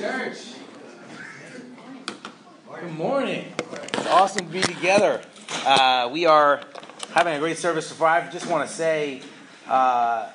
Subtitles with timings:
[0.00, 0.54] Church.
[2.74, 3.52] Good morning.
[3.58, 5.20] It's awesome to be together.
[5.66, 6.62] Uh, we are
[7.10, 8.08] having a great service so far.
[8.08, 9.20] I just want to say,
[9.68, 10.30] uh,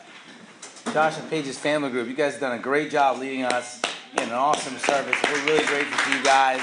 [0.94, 3.82] Josh and Paige's family group, you guys have done a great job leading us
[4.14, 5.18] in an awesome service.
[5.24, 6.62] We're really grateful for you guys.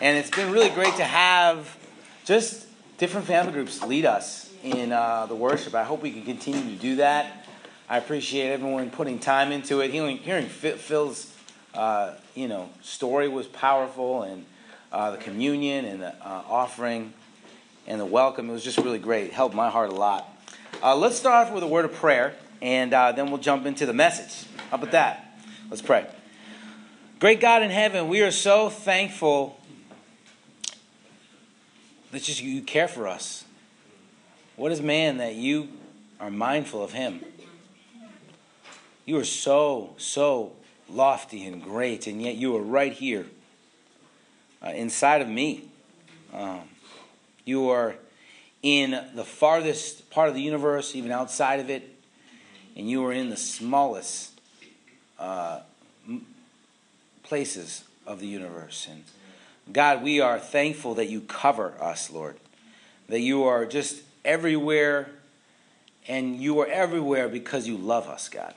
[0.00, 1.78] And it's been really great to have
[2.24, 2.66] just
[2.98, 5.76] different family groups lead us in uh, the worship.
[5.76, 7.46] I hope we can continue to do that.
[7.88, 9.92] I appreciate everyone putting time into it.
[9.92, 11.31] Hearing, hearing Phil's,
[11.74, 14.44] uh, you know, story was powerful, and
[14.92, 17.12] uh, the communion and the uh, offering
[17.86, 18.48] and the welcome.
[18.50, 19.26] It was just really great.
[19.26, 20.28] It helped my heart a lot.
[20.82, 23.86] Uh, let's start off with a word of prayer, and uh, then we'll jump into
[23.86, 24.48] the message.
[24.70, 25.38] How about that?
[25.70, 26.06] Let's pray.
[27.18, 29.58] Great God in heaven, we are so thankful
[32.10, 33.44] that just you care for us.
[34.56, 35.68] What is man that you
[36.20, 37.24] are mindful of him?
[39.06, 40.52] You are so, so
[40.92, 43.26] lofty and great, and yet you are right here
[44.64, 45.68] uh, inside of me.
[46.32, 46.60] Um,
[47.44, 47.94] you are
[48.62, 51.88] in the farthest part of the universe, even outside of it,
[52.76, 54.40] and you are in the smallest
[55.18, 55.60] uh,
[57.22, 58.86] places of the universe.
[58.90, 59.04] And
[59.72, 62.36] God, we are thankful that you cover us, Lord,
[63.08, 65.10] that you are just everywhere,
[66.06, 68.54] and you are everywhere because you love us, God.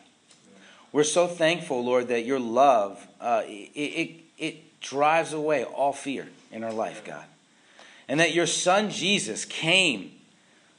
[0.95, 6.29] We're so thankful, Lord, that your love uh, it, it, it drives away all fear
[6.53, 7.25] in our life, God,
[8.07, 10.13] and that your Son Jesus came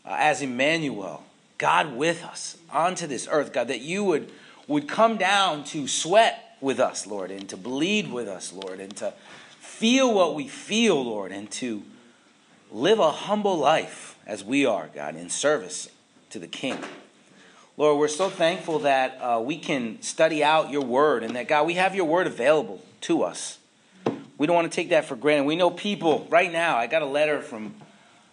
[0.06, 1.22] uh, as Emmanuel,
[1.58, 4.32] God with us, onto this earth, God, that you would
[4.66, 8.96] would come down to sweat with us, Lord, and to bleed with us, Lord, and
[8.96, 9.12] to
[9.60, 11.82] feel what we feel, Lord, and to
[12.72, 15.90] live a humble life as we are, God, in service
[16.30, 16.78] to the King.
[17.78, 21.66] Lord, we're so thankful that uh, we can study out your word and that, God,
[21.66, 23.58] we have your word available to us.
[24.38, 25.44] We don't want to take that for granted.
[25.44, 26.78] We know people right now.
[26.78, 27.74] I got a letter from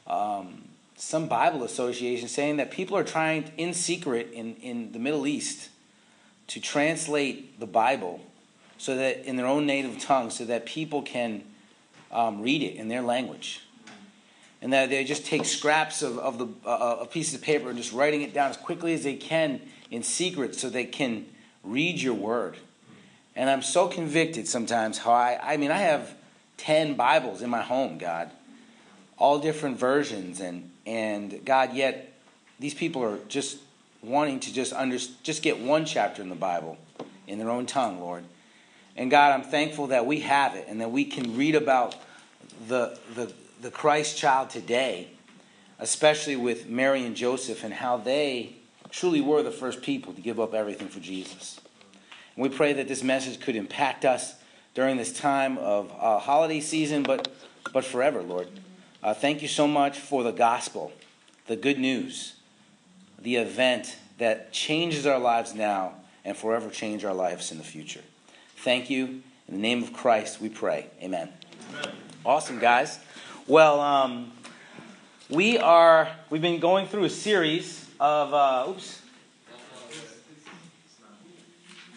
[0.08, 0.64] um,
[0.96, 5.70] some Bible association saying that people are trying in secret in, in the Middle East
[6.48, 8.22] to translate the Bible
[8.78, 11.44] so that in their own native tongue so that people can
[12.14, 13.62] um, read it in their language
[14.63, 17.78] and that they just take scraps of, of the uh, of pieces of paper and
[17.78, 19.59] just writing it down as quickly as they can
[19.91, 21.25] in secret so they can
[21.63, 22.56] read your word.
[23.35, 26.16] And I'm so convicted sometimes how I I mean I have
[26.57, 28.31] 10 Bibles in my home, God.
[29.18, 32.13] All different versions and and God yet
[32.57, 33.57] these people are just
[34.02, 36.78] wanting to just under, just get one chapter in the Bible
[37.28, 38.23] in their own tongue, Lord.
[38.96, 41.96] And God, I'm thankful that we have it and that we can read about
[42.68, 45.08] the the the Christ child today,
[45.80, 48.58] especially with Mary and Joseph and how they
[48.90, 51.59] truly were the first people to give up everything for Jesus.
[52.36, 54.36] And we pray that this message could impact us
[54.74, 57.31] during this time of uh, holiday season, but,
[57.72, 58.47] but forever, Lord.
[59.02, 60.91] Uh, thank you so much for the gospel,
[61.47, 62.35] the good news,
[63.20, 68.02] the event that changes our lives now and forever change our lives in the future.
[68.58, 69.22] Thank you.
[69.47, 70.88] In the name of Christ, we pray.
[71.02, 71.30] Amen.
[71.70, 71.94] Amen.
[72.25, 73.00] Awesome, guys.
[73.47, 74.31] Well, um,
[75.29, 79.01] we are, we've been going through a series of, uh, oops.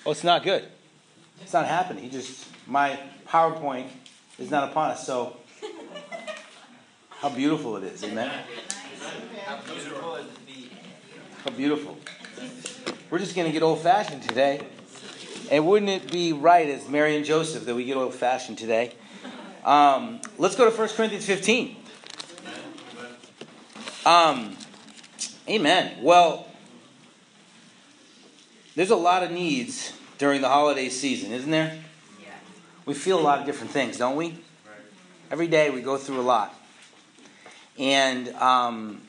[0.05, 0.65] Oh, it's not good.
[1.43, 2.03] It's not happening.
[2.03, 2.99] He just, my
[3.29, 3.87] PowerPoint
[4.41, 5.07] is not upon us.
[5.07, 5.37] So,
[7.11, 8.03] how beautiful it is.
[8.03, 8.33] Amen.
[11.45, 11.97] How beautiful.
[13.11, 14.67] We're just going to get old fashioned today.
[15.53, 18.95] And wouldn't it be right as Mary and Joseph that we get old fashioned today?
[19.67, 21.75] Um, let's go to 1 Corinthians 15.
[24.07, 24.57] Um,
[25.49, 25.97] amen.
[26.03, 26.47] Well,
[28.77, 31.77] there's a lot of needs during the holiday season, isn't there?
[32.85, 34.39] We feel a lot of different things, don't we?
[35.33, 36.55] Every day we go through a lot.
[37.77, 39.03] And um,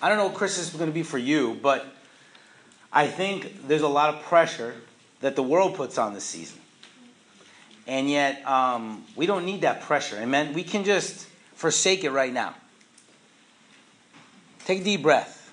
[0.00, 1.94] I don't know what Christmas is going to be for you, but
[2.90, 4.76] I think there's a lot of pressure
[5.20, 6.58] that the world puts on this season.
[7.86, 10.16] And yet, um, we don't need that pressure.
[10.16, 10.52] Amen?
[10.52, 12.54] We can just forsake it right now.
[14.64, 15.52] Take a deep breath.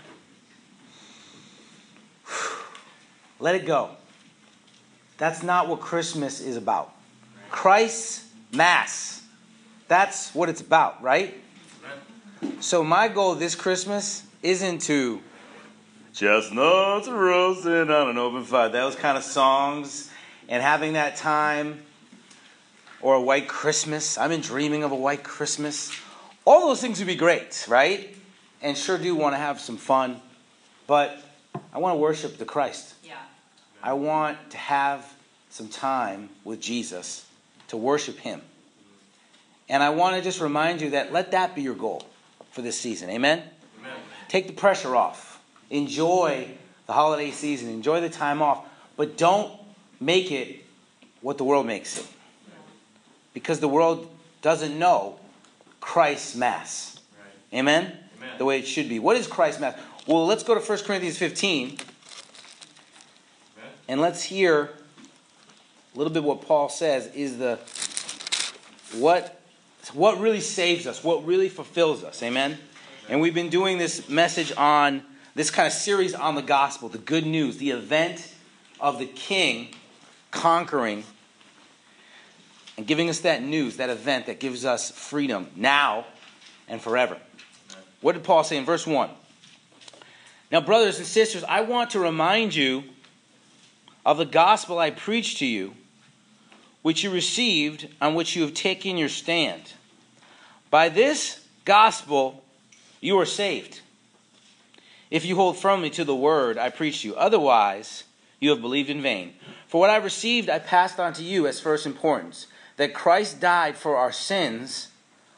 [3.39, 3.91] Let it go.
[5.17, 6.93] That's not what Christmas is about.
[7.49, 9.23] Christ's Mass.
[9.87, 11.35] That's what it's about, right?
[12.59, 15.21] So, my goal this Christmas isn't to
[16.13, 18.69] chestnuts roasting on an open fire.
[18.69, 20.11] Those kind of songs
[20.47, 21.83] and having that time
[23.01, 24.17] or a white Christmas.
[24.17, 25.91] I've been dreaming of a white Christmas.
[26.45, 28.15] All those things would be great, right?
[28.61, 30.21] And sure do want to have some fun,
[30.87, 31.17] but
[31.73, 32.95] I want to worship the Christ.
[33.03, 33.15] Yeah.
[33.83, 35.13] I want to have
[35.49, 37.25] some time with Jesus
[37.67, 38.41] to worship Him.
[39.69, 42.03] And I want to just remind you that let that be your goal
[42.51, 43.09] for this season.
[43.09, 43.43] Amen?
[43.79, 43.97] Amen?
[44.29, 45.41] Take the pressure off.
[45.69, 46.47] Enjoy
[46.85, 47.69] the holiday season.
[47.69, 48.65] Enjoy the time off.
[48.95, 49.51] But don't
[49.99, 50.65] make it
[51.21, 52.07] what the world makes it.
[53.39, 54.09] Because the world
[54.41, 55.19] doesn't know
[55.79, 56.99] Christ's Mass.
[57.51, 57.59] Right.
[57.59, 57.95] Amen?
[58.17, 58.37] Amen?
[58.39, 58.97] The way it should be.
[58.97, 59.77] What is Christ's Mass?
[60.07, 61.67] Well, let's go to 1 Corinthians 15.
[61.67, 61.77] Amen.
[63.87, 64.71] And let's hear
[65.93, 67.59] a little bit what Paul says is the
[68.99, 69.39] what
[69.93, 72.23] what really saves us, what really fulfills us.
[72.23, 72.57] Amen.
[73.07, 75.03] And we've been doing this message on
[75.35, 78.33] this kind of series on the gospel, the good news, the event
[78.79, 79.75] of the king
[80.31, 81.03] conquering
[82.77, 86.05] and giving us that news, that event that gives us freedom now
[86.67, 87.17] and forever.
[88.01, 89.09] What did Paul say in verse 1?
[90.51, 92.83] Now, brothers and sisters, I want to remind you
[94.05, 95.73] of the gospel I preached to you
[96.81, 99.73] which you received, on which you have taken your stand.
[100.69, 102.45] By this gospel
[103.01, 103.81] you are saved.
[105.11, 108.05] If you hold firmly to the word I preached you, otherwise
[108.39, 109.33] you have believed in vain.
[109.67, 112.47] For what I received I passed on to you as first importance
[112.77, 114.89] that Christ died for our sins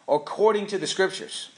[0.08, 1.50] according to the Scriptures,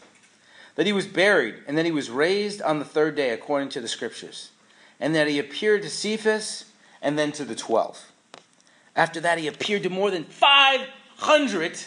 [0.75, 3.81] that he was buried, and that he was raised on the third day according to
[3.81, 4.51] the Scriptures,
[4.99, 6.65] and that he appeared to Cephas
[7.01, 8.11] and then to the twelve.
[8.95, 11.79] After that, he appeared to more than 500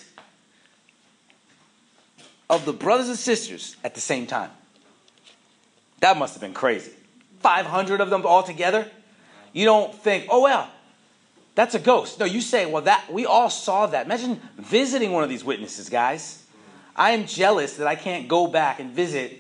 [2.49, 4.51] of the brothers and sisters at the same time.
[6.01, 6.93] That must have been crazy.
[7.41, 8.91] 500 of them all together.
[9.53, 10.71] You don't think, oh, well,
[11.55, 12.19] that's a ghost.
[12.19, 14.07] No, you say, well, that we all saw that.
[14.07, 16.45] Imagine visiting one of these witnesses, guys.
[16.97, 19.39] I am jealous that I can't go back and visit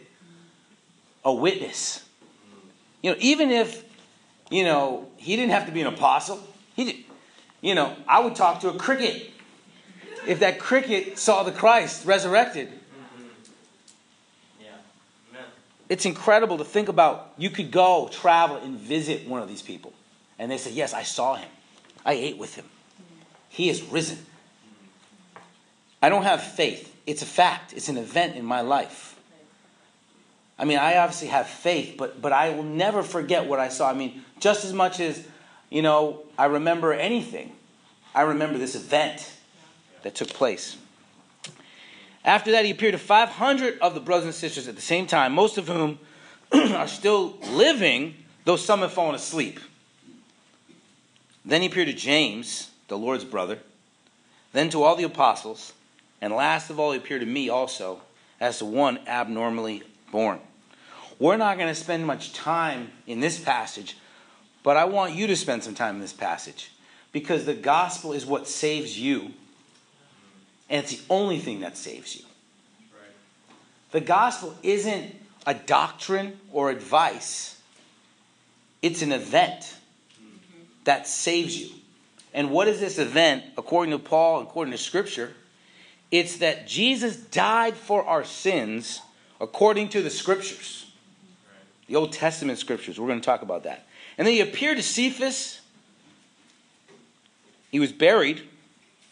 [1.24, 2.04] a witness.
[3.02, 3.84] You know, even if,
[4.50, 6.40] you know, he didn't have to be an apostle.
[6.74, 6.96] He did,
[7.60, 9.30] you know, I would talk to a cricket
[10.26, 12.68] if that cricket saw the Christ resurrected.
[12.68, 13.28] Mm-hmm.
[15.88, 17.32] It's incredible to think about.
[17.36, 19.92] You could go, travel, and visit one of these people.
[20.38, 21.48] And they say, Yes, I saw him.
[22.04, 22.66] I ate with him.
[23.48, 24.18] He is risen.
[26.02, 26.94] I don't have faith.
[27.06, 29.18] It's a fact, it's an event in my life.
[30.58, 33.90] I mean, I obviously have faith, but, but I will never forget what I saw.
[33.90, 35.26] I mean, just as much as
[35.70, 37.52] you know, I remember anything.
[38.14, 39.32] I remember this event
[40.02, 40.76] that took place.
[42.24, 45.32] After that, he appeared to 500 of the brothers and sisters at the same time,
[45.32, 45.98] most of whom
[46.52, 48.14] are still living,
[48.44, 49.58] though some have fallen asleep.
[51.44, 53.58] Then he appeared to James, the Lord's brother,
[54.52, 55.72] then to all the apostles,
[56.20, 58.00] and last of all, he appeared to me also,
[58.40, 60.40] as the one abnormally born.
[61.18, 63.96] We're not going to spend much time in this passage
[64.64, 66.72] but I want you to spend some time in this passage
[67.12, 69.30] because the gospel is what saves you,
[70.68, 72.24] and it's the only thing that saves you.
[73.92, 75.14] The gospel isn't
[75.46, 77.60] a doctrine or advice,
[78.82, 79.76] it's an event
[80.84, 81.74] that saves you.
[82.32, 85.32] And what is this event, according to Paul, according to Scripture?
[86.10, 89.00] It's that Jesus died for our sins
[89.40, 90.90] according to the Scriptures,
[91.88, 92.98] the Old Testament Scriptures.
[92.98, 93.86] We're going to talk about that.
[94.16, 95.60] And then he appeared to Cephas.
[97.70, 98.42] He was buried,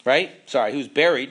[0.04, 0.30] right?
[0.46, 1.30] Sorry, he was buried,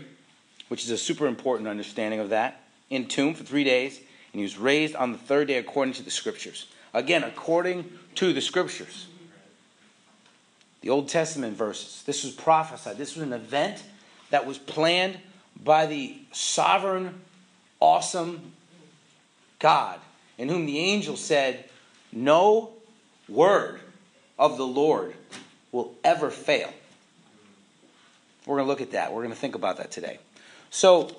[0.68, 3.98] which is a super important understanding of that, in tomb for three days.
[3.98, 6.68] And he was raised on the third day according to the scriptures.
[6.94, 9.08] Again, according to the scriptures.
[10.82, 12.04] The Old Testament verses.
[12.06, 12.98] This was prophesied.
[12.98, 13.84] This was an event
[14.32, 15.18] that was planned
[15.64, 17.22] by the sovereign,
[17.80, 18.54] awesome
[19.60, 20.00] God,
[20.38, 21.66] in whom the angel said,
[22.12, 22.72] No
[23.30, 23.80] word
[24.40, 25.14] of the Lord
[25.72, 26.74] will ever fail.
[28.46, 29.14] We're going to look at that.
[29.14, 30.18] We're going to think about that today.
[30.72, 31.16] So,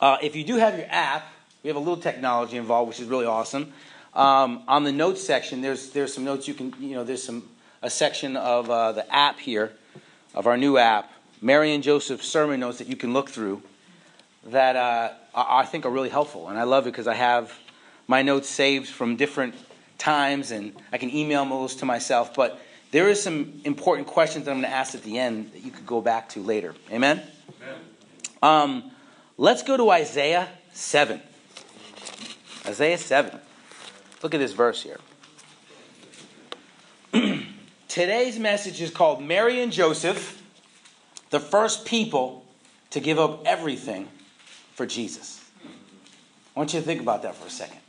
[0.00, 1.26] uh, if you do have your app,
[1.62, 3.72] we have a little technology involved, which is really awesome.
[4.14, 7.48] Um, on the notes section, there's there's some notes you can you know there's some
[7.82, 9.72] a section of uh, the app here
[10.34, 13.62] of our new app, Mary and Joseph sermon notes that you can look through
[14.46, 17.56] that uh, I think are really helpful, and I love it because I have
[18.08, 19.54] my notes saved from different
[19.98, 22.34] times, and I can email those to myself.
[22.34, 22.60] But
[22.90, 25.70] there is some important questions that I'm going to ask at the end that you
[25.70, 26.74] could go back to later.
[26.90, 27.22] Amen.
[27.62, 27.80] Amen.
[28.42, 28.90] Um,
[29.36, 31.20] let's go to Isaiah seven.
[32.66, 33.38] Isaiah seven.
[34.22, 35.00] Look at this verse here.
[37.92, 40.42] Today's message is called Mary and Joseph,
[41.28, 42.42] the first people
[42.88, 44.08] to give up everything
[44.72, 45.44] for Jesus.
[45.62, 47.80] I want you to think about that for a second.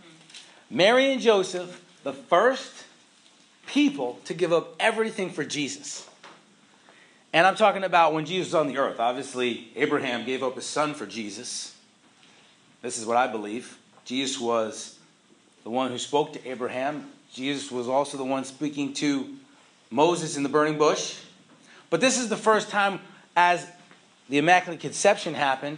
[0.69, 2.83] Mary and Joseph, the first
[3.65, 6.05] people to give up everything for Jesus.
[7.31, 8.99] And I'm talking about when Jesus was on the earth.
[8.99, 11.77] Obviously, Abraham gave up his son for Jesus.
[12.81, 13.77] This is what I believe.
[14.03, 14.99] Jesus was
[15.63, 17.09] the one who spoke to Abraham.
[17.31, 19.37] Jesus was also the one speaking to
[19.93, 21.19] Moses in the burning bush.
[21.89, 22.99] But this is the first time,
[23.35, 23.65] as
[24.27, 25.77] the Immaculate Conception happened,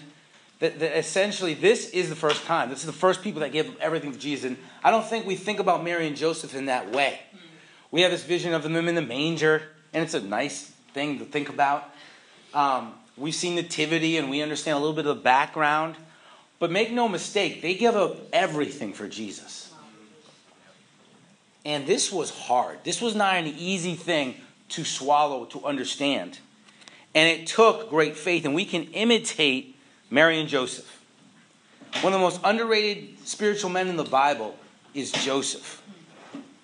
[0.60, 2.69] that, that, essentially this is the first time.
[2.69, 4.45] This is the first people that gave everything to Jesus.
[4.45, 7.19] And I don't think we think about Mary and Joseph in that way.
[7.91, 11.25] We have this vision of them in the manger, and it's a nice thing to
[11.25, 11.89] think about.
[12.53, 15.95] Um, we've seen Nativity, and we understand a little bit of the background.
[16.57, 19.64] But make no mistake, they give up everything for Jesus.
[21.65, 22.84] And this was hard.
[22.84, 24.36] This was not an easy thing
[24.69, 26.38] to swallow, to understand.
[27.15, 29.75] And it took great faith, and we can imitate
[30.12, 31.01] Mary and Joseph.
[32.01, 34.55] One of the most underrated spiritual men in the Bible
[34.93, 35.81] is Joseph.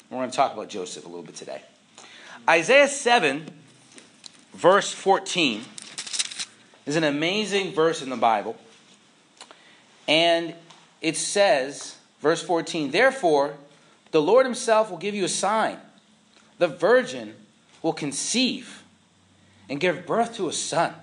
[0.10, 1.62] We're going to talk about Joseph a little bit today.
[2.48, 3.46] Isaiah 7,
[4.53, 5.62] verse 14,
[6.86, 8.58] is an amazing verse in the Bible.
[10.08, 10.53] And
[11.01, 13.55] it says, verse 14, Therefore,
[14.12, 15.77] the Lord Himself will give you a sign.
[16.58, 17.36] The virgin
[17.82, 18.84] will conceive
[19.70, 20.94] and give birth to a son,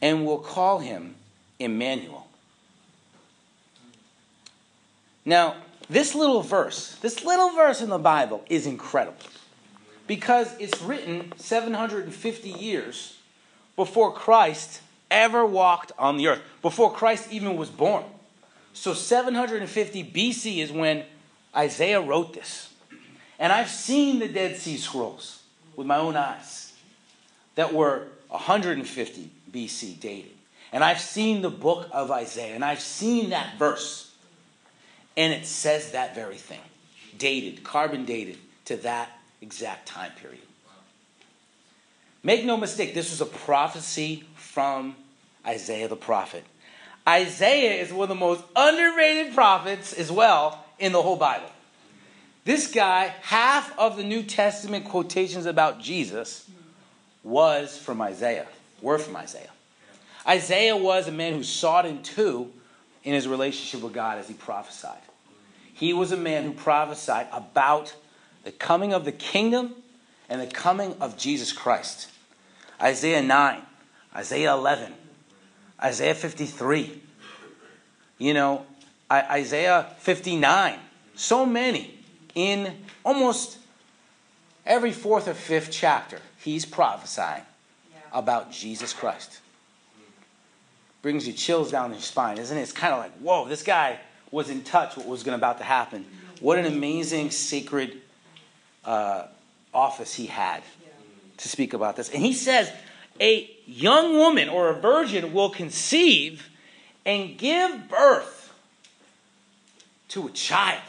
[0.00, 1.14] and will call him
[1.58, 2.26] Emmanuel.
[5.24, 5.56] Now,
[5.90, 9.18] this little verse, this little verse in the Bible is incredible
[10.06, 13.18] because it's written 750 years
[13.76, 14.80] before Christ
[15.10, 18.04] ever walked on the earth, before Christ even was born.
[18.78, 21.04] So 750 BC is when
[21.54, 22.72] Isaiah wrote this.
[23.40, 25.42] And I've seen the Dead Sea Scrolls
[25.74, 26.72] with my own eyes
[27.56, 30.30] that were 150 BC dated.
[30.70, 34.14] And I've seen the book of Isaiah, and I've seen that verse.
[35.16, 36.60] And it says that very thing
[37.18, 39.10] dated, carbon dated to that
[39.42, 40.38] exact time period.
[42.22, 44.94] Make no mistake, this was a prophecy from
[45.44, 46.44] Isaiah the prophet.
[47.08, 51.48] Isaiah is one of the most underrated prophets as well in the whole Bible.
[52.44, 56.48] This guy, half of the New Testament quotations about Jesus
[57.24, 58.46] was from Isaiah,
[58.82, 59.50] were from Isaiah.
[60.26, 62.52] Isaiah was a man who sought into
[63.04, 65.00] in his relationship with God as he prophesied.
[65.72, 67.94] He was a man who prophesied about
[68.44, 69.74] the coming of the kingdom
[70.28, 72.10] and the coming of Jesus Christ.
[72.82, 73.62] Isaiah 9,
[74.14, 74.92] Isaiah 11,
[75.82, 77.00] Isaiah 53,
[78.18, 78.66] you know,
[79.10, 80.78] Isaiah 59.
[81.14, 81.94] So many
[82.34, 83.58] in almost
[84.66, 87.42] every fourth or fifth chapter, he's prophesying
[87.90, 87.98] yeah.
[88.12, 89.40] about Jesus Christ.
[91.00, 92.60] Brings you chills down your spine, isn't it?
[92.60, 93.98] It's kind of like, whoa, this guy
[94.30, 96.04] was in touch with what was going about to happen.
[96.40, 98.00] What an amazing sacred
[98.84, 99.26] uh,
[99.72, 100.62] office he had
[101.38, 102.10] to speak about this.
[102.10, 102.70] And he says,
[103.20, 106.48] a young woman or a virgin will conceive
[107.04, 108.52] and give birth
[110.08, 110.82] to a child.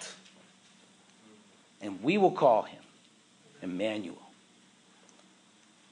[1.82, 2.82] And we will call him
[3.62, 4.22] Emmanuel.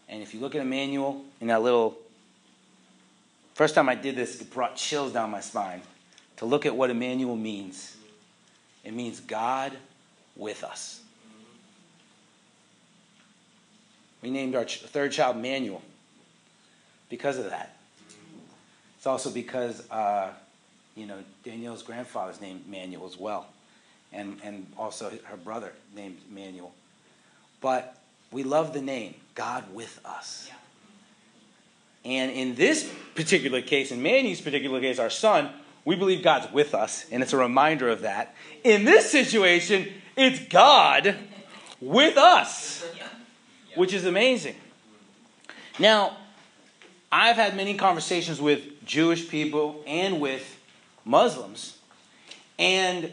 [0.08, 1.98] And if you look at Emmanuel in that little,
[3.54, 5.82] first time I did this, it brought chills down my spine
[6.38, 7.98] to look at what Emmanuel means.
[8.86, 9.74] It means God
[10.38, 11.02] with us.
[14.22, 15.82] We named our third child Manuel
[17.10, 17.78] because of that.
[18.98, 20.32] It's also because, uh,
[20.96, 23.48] you know, Danielle's grandfather's named Manuel as well,
[24.12, 26.74] and, and also her brother named Manuel.
[27.62, 27.96] But
[28.32, 30.50] we love the name, God with us.
[30.50, 32.12] Yeah.
[32.12, 35.50] And in this particular case, in Manny's particular case, our son,
[35.84, 38.36] we believe God's with us, and it's a reminder of that.
[38.64, 41.16] In this situation, it's God
[41.80, 42.86] with us,
[43.76, 44.56] which is amazing.
[45.80, 46.18] Now,
[47.12, 50.60] I've had many conversations with Jewish people and with
[51.06, 51.78] Muslims,
[52.60, 53.12] and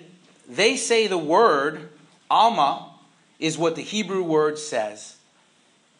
[0.48, 1.88] they say the word
[2.30, 2.90] Alma
[3.38, 5.16] is what the Hebrew word says,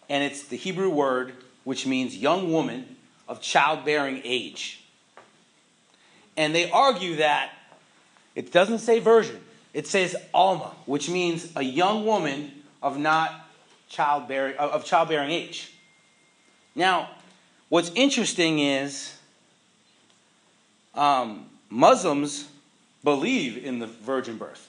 [0.09, 2.97] and it's the Hebrew word which means young woman
[3.29, 4.85] of childbearing age.
[6.37, 7.53] And they argue that
[8.35, 9.41] it doesn't say virgin,
[9.73, 12.51] it says Alma, which means a young woman
[12.83, 13.33] of not
[13.89, 15.73] childbearing of childbearing age.
[16.75, 17.11] Now,
[17.69, 19.17] What's interesting is
[20.95, 22.49] um, Muslims
[23.03, 24.69] believe in the virgin birth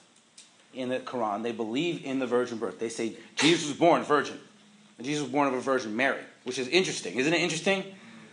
[0.74, 1.42] in the Quran.
[1.42, 2.78] They believe in the virgin birth.
[2.78, 4.38] They say Jesus was born virgin.
[5.00, 7.16] Jesus was born of a virgin Mary, which is interesting.
[7.16, 7.84] Isn't it interesting?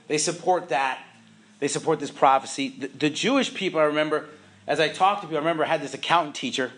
[0.07, 0.99] They support that.
[1.59, 2.69] They support this prophecy.
[2.69, 4.29] The, the Jewish people, I remember,
[4.67, 6.71] as I talked to people, I remember I had this accountant teacher,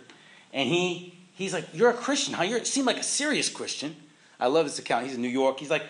[0.54, 2.44] and he he's like, You're a Christian, huh?
[2.44, 3.96] You seem like a serious Christian.
[4.40, 5.06] I love this account.
[5.06, 5.60] He's in New York.
[5.60, 5.84] He's like,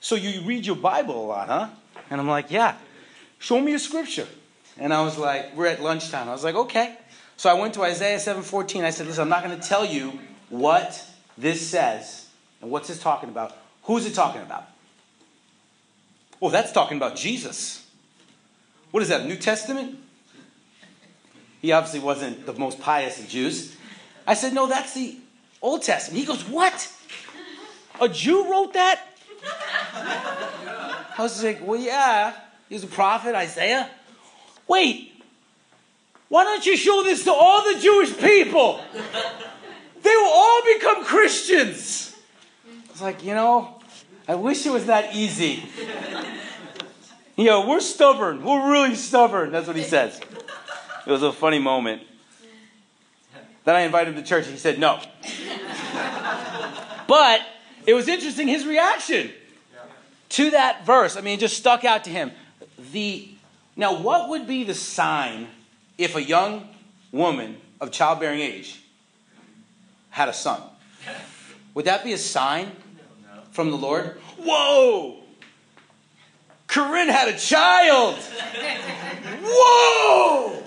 [0.00, 1.68] So you read your Bible a lot, huh?
[2.10, 2.76] And I'm like, Yeah.
[3.38, 4.26] Show me a scripture.
[4.78, 6.28] And I was like, We're at lunchtime.
[6.28, 6.96] I was like, Okay.
[7.36, 8.84] So I went to Isaiah 7:14.
[8.84, 11.04] I said, Listen, I'm not going to tell you what
[11.36, 12.28] this says
[12.60, 13.56] and what's this talking about.
[13.84, 14.66] Who's it talking about?
[16.40, 17.86] Well, that's talking about Jesus.
[18.90, 19.98] What is that, New Testament?
[21.60, 23.76] He obviously wasn't the most pious of Jews.
[24.26, 25.16] I said, No, that's the
[25.62, 26.20] Old Testament.
[26.20, 26.92] He goes, What?
[28.00, 29.07] A Jew wrote that?
[30.04, 32.34] I was like, Well, yeah.
[32.68, 33.88] He's a prophet, Isaiah.
[34.66, 35.12] Wait,
[36.28, 38.80] why don't you show this to all the Jewish people?
[40.02, 42.14] They will all become Christians.
[42.66, 43.80] I was like, You know,
[44.26, 45.64] I wish it was that easy.
[47.36, 48.44] You know, we're stubborn.
[48.44, 49.52] We're really stubborn.
[49.52, 50.20] That's what he says.
[51.06, 52.02] It was a funny moment.
[53.64, 55.00] Then I invited him to church and he said no.
[57.06, 57.40] but
[57.86, 59.30] it was interesting his reaction
[60.30, 61.16] to that verse.
[61.16, 62.32] I mean, it just stuck out to him.
[62.92, 63.28] The
[63.78, 65.46] now, what would be the sign
[65.96, 66.68] if a young
[67.12, 68.82] woman of childbearing age
[70.10, 70.60] had a son?
[71.74, 72.72] Would that be a sign
[73.52, 74.18] from the Lord?
[74.36, 75.18] Whoa!
[76.66, 78.16] Corinne had a child!
[79.44, 80.62] Whoa!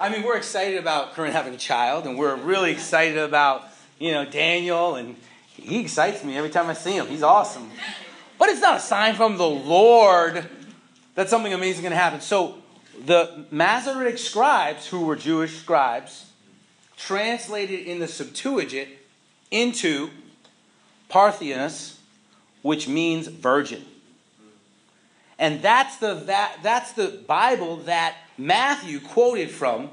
[0.00, 3.62] I mean, we're excited about Corinne having a child, and we're really excited about,
[4.00, 5.14] you know, Daniel, and
[5.46, 7.06] he excites me every time I see him.
[7.06, 7.70] He's awesome.
[8.44, 10.46] But it's not a sign from the Lord
[11.14, 12.20] that something amazing is going to happen.
[12.20, 12.58] So
[13.06, 16.30] the Masoretic scribes, who were Jewish scribes,
[16.94, 18.90] translated in the Septuagint
[19.50, 20.10] into
[21.08, 21.98] Parthenos,
[22.60, 23.82] which means virgin.
[25.38, 29.88] And that's the, that, that's the Bible that Matthew quoted from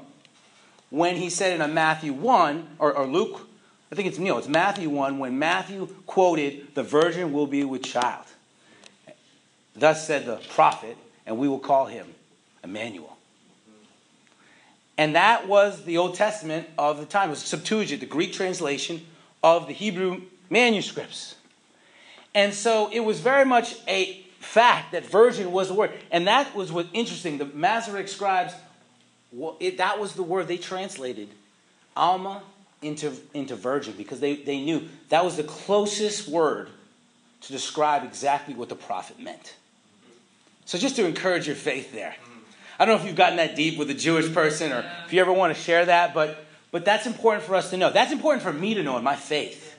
[0.90, 3.48] when he said in a Matthew 1, or, or Luke,
[3.90, 7.82] I think it's, know, it's Matthew 1, when Matthew quoted, the virgin will be with
[7.82, 8.26] child.
[9.74, 12.06] Thus said the prophet, and we will call him
[12.62, 13.16] Emmanuel.
[14.98, 17.28] And that was the Old Testament of the time.
[17.28, 19.04] It was Septuagint, the Greek translation
[19.42, 21.34] of the Hebrew manuscripts.
[22.34, 25.92] And so it was very much a fact that virgin was the word.
[26.10, 27.38] And that was what interesting.
[27.38, 28.54] The Masoretic scribes,
[29.32, 31.28] well, it, that was the word they translated
[31.96, 32.42] Alma
[32.82, 36.68] into, into virgin because they, they knew that was the closest word
[37.42, 39.54] to describe exactly what the prophet meant.
[40.72, 42.16] So just to encourage your faith there.
[42.78, 45.20] I don't know if you've gotten that deep with a Jewish person or if you
[45.20, 47.90] ever want to share that, but, but that's important for us to know.
[47.90, 49.76] That's important for me to know in my faith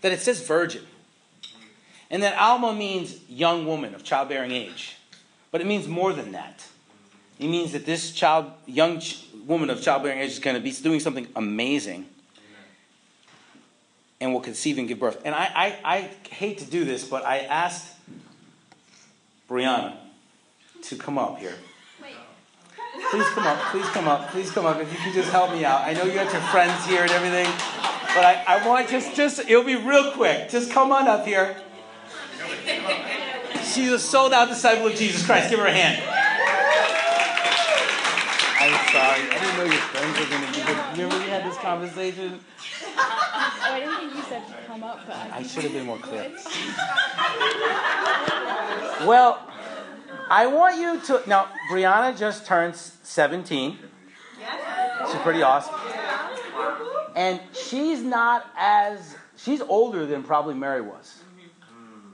[0.00, 0.82] that it says virgin.
[2.10, 4.96] And that Alma means young woman of childbearing age.
[5.52, 6.66] But it means more than that.
[7.38, 10.72] It means that this child, young ch- woman of childbearing age is going to be
[10.72, 12.06] doing something amazing
[14.20, 15.22] and will conceive and give birth.
[15.24, 17.94] And I, I, I hate to do this, but I asked
[19.48, 19.98] Brianna
[20.88, 21.54] to come up here.
[23.10, 24.80] Please come up, please come up, please come up.
[24.80, 25.82] If you could just help me out.
[25.82, 27.46] I know you got your friends here and everything,
[28.14, 30.48] but I, I want just, just, it'll be real quick.
[30.48, 31.56] Just come on up here.
[33.64, 35.50] She's a sold out disciple of Jesus Christ.
[35.50, 36.02] Give her a hand.
[38.60, 39.20] I'm sorry.
[39.28, 40.84] I didn't know your friends were going to be here.
[40.92, 42.40] Remember we had this conversation?
[42.96, 45.98] Oh, I didn't think you said to come up, but I should have been more
[45.98, 46.30] clear.
[49.04, 49.40] Well,
[50.28, 51.28] I want you to.
[51.28, 53.78] Now, Brianna just turned 17.
[55.10, 55.74] She's pretty awesome.
[57.14, 59.16] And she's not as.
[59.36, 61.22] She's older than probably Mary was.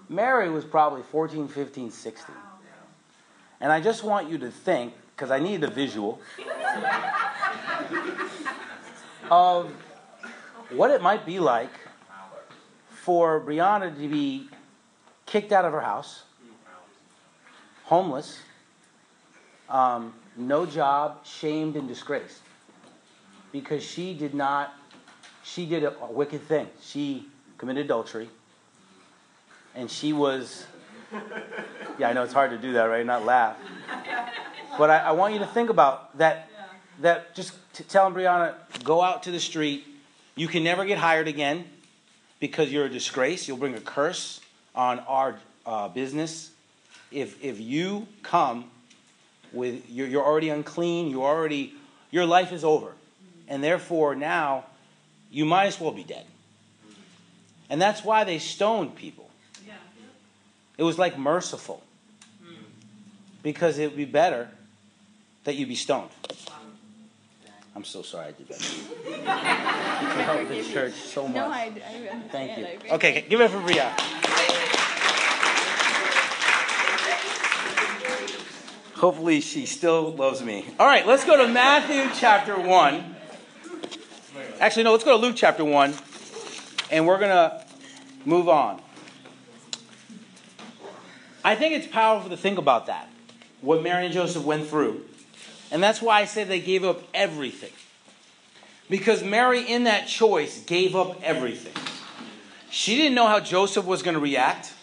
[0.09, 2.35] Mary was probably 14, 15, 16.
[3.61, 6.21] And I just want you to think, because I need a visual,
[9.31, 9.71] of
[10.71, 11.71] what it might be like
[12.89, 14.49] for Brianna to be
[15.27, 16.25] kicked out of her house,
[17.91, 18.39] homeless,
[19.69, 22.41] um, no job, shamed, and disgraced.
[23.51, 24.73] Because she did not,
[25.43, 26.69] she did a, a wicked thing.
[26.81, 27.27] She
[27.59, 28.31] committed adultery.
[29.75, 30.67] And she was
[31.99, 33.05] yeah i know it's hard to do that right?
[33.05, 33.57] Not laugh.
[34.79, 36.49] But i, I want you to think about that
[37.01, 37.55] that just
[37.89, 39.85] telling brianna go out to the street.
[40.37, 41.65] You can never get hired again
[42.39, 43.49] because you're a disgrace.
[43.49, 44.41] You'll bring a curse
[44.77, 46.50] on our uh, business
[47.11, 48.65] if if you come
[49.53, 51.75] with you're, you're already unclean you already
[52.11, 52.93] your life is over
[53.49, 54.65] and therefore now
[55.31, 56.25] you might as well be dead
[57.69, 59.31] and that's why they stoned people
[60.81, 61.83] it was like merciful.
[63.43, 64.49] Because it would be better
[65.45, 66.09] that you be stoned.
[67.77, 68.75] I'm so sorry I did that.
[70.17, 71.35] you helped the church so much.
[71.35, 72.21] No, I, I.
[72.33, 72.93] Thank you.
[72.93, 73.95] Okay, give it up for Bria.
[79.01, 80.67] Hopefully, she still loves me.
[80.79, 83.17] All right, let's go to Matthew chapter 1.
[84.61, 85.95] Actually, no, let's go to Luke chapter 1,
[86.91, 87.65] and we're going to
[88.27, 88.83] move on.
[91.43, 93.09] I think it's powerful to think about that,
[93.63, 95.07] what Mary and Joseph went through.
[95.71, 97.73] And that's why I say they gave up everything.
[98.91, 101.73] Because Mary, in that choice, gave up everything.
[102.69, 104.75] She didn't know how Joseph was going to react.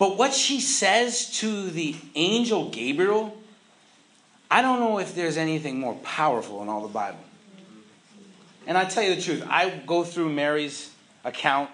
[0.00, 3.36] But what she says to the angel Gabriel,
[4.50, 7.20] I don't know if there's anything more powerful in all the Bible.
[8.66, 10.90] And I tell you the truth, I go through Mary's
[11.22, 11.68] account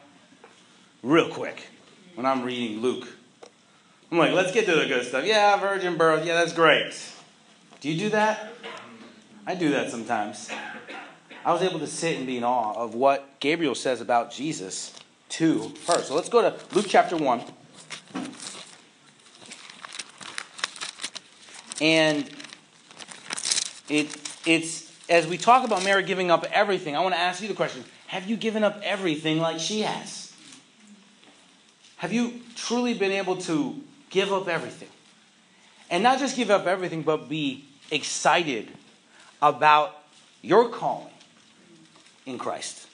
[1.04, 1.68] real quick
[2.16, 3.06] when I'm reading Luke.
[4.10, 5.24] I'm like, let's get to the good stuff.
[5.24, 6.26] Yeah, virgin birth.
[6.26, 7.00] Yeah, that's great.
[7.80, 8.54] Do you do that?
[9.46, 10.50] I do that sometimes.
[11.44, 14.92] I was able to sit and be in awe of what Gabriel says about Jesus
[15.28, 16.02] to her.
[16.02, 17.42] So let's go to Luke chapter 1.
[21.80, 22.28] And
[23.88, 27.48] it, it's as we talk about Mary giving up everything, I want to ask you
[27.48, 30.32] the question Have you given up everything like she has?
[31.96, 34.88] Have you truly been able to give up everything?
[35.90, 38.68] And not just give up everything, but be excited
[39.40, 39.96] about
[40.42, 41.12] your calling
[42.26, 42.86] in Christ.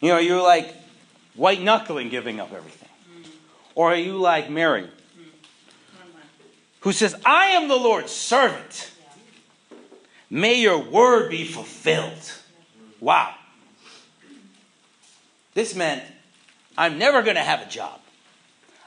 [0.00, 0.74] You know, you're like
[1.34, 2.88] white knuckling giving up everything.
[3.74, 4.88] Or are you like Mary,
[6.82, 8.92] who says, I am the Lord's servant.
[10.28, 12.32] May your word be fulfilled.
[13.00, 13.34] Wow.
[15.54, 16.02] This meant
[16.76, 18.00] I'm never going to have a job.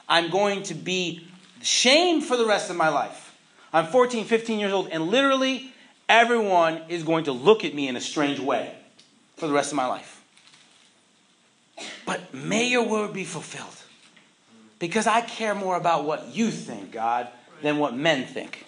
[0.08, 1.26] I'm going to be
[1.62, 3.34] shamed for the rest of my life.
[3.72, 5.72] I'm 14, 15 years old, and literally
[6.08, 8.74] everyone is going to look at me in a strange way
[9.36, 10.22] for the rest of my life.
[12.04, 13.68] But may your word be fulfilled.
[14.78, 17.28] Because I care more about what you think, God,
[17.62, 18.64] than what men think.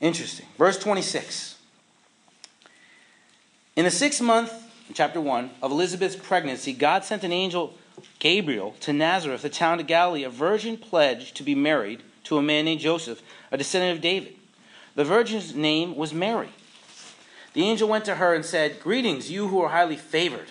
[0.00, 0.46] Interesting.
[0.58, 1.58] Verse 26.
[3.76, 4.52] In the sixth month,
[4.94, 7.74] chapter 1, of Elizabeth's pregnancy, God sent an angel,
[8.18, 12.42] Gabriel, to Nazareth, the town of Galilee, a virgin pledged to be married to a
[12.42, 14.34] man named Joseph, a descendant of David.
[14.94, 16.50] The virgin's name was Mary.
[17.52, 20.50] The angel went to her and said, Greetings, you who are highly favored.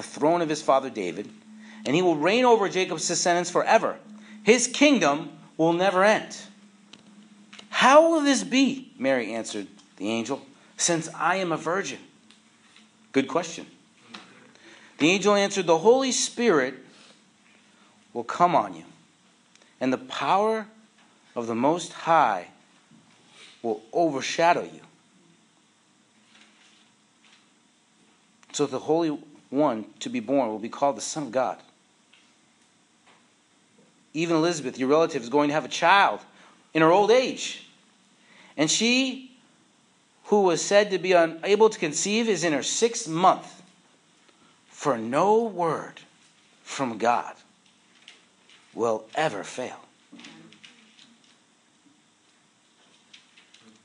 [0.00, 1.28] the throne of his father David,
[1.84, 3.98] and he will reign over Jacob's descendants forever.
[4.42, 6.38] His kingdom will never end.
[7.68, 8.92] How will this be?
[8.98, 9.66] Mary answered
[9.98, 10.40] the angel,
[10.78, 11.98] since I am a virgin.
[13.12, 13.66] Good question.
[14.96, 16.76] The angel answered, The Holy Spirit
[18.14, 18.84] will come on you,
[19.82, 20.66] and the power
[21.36, 22.48] of the Most High
[23.62, 24.80] will overshadow you.
[28.52, 29.18] So the Holy
[29.50, 31.58] One to be born will be called the Son of God.
[34.14, 36.20] Even Elizabeth, your relative, is going to have a child
[36.72, 37.66] in her old age.
[38.56, 39.32] And she,
[40.24, 43.62] who was said to be unable to conceive, is in her sixth month.
[44.68, 46.00] For no word
[46.62, 47.34] from God
[48.74, 49.76] will ever fail.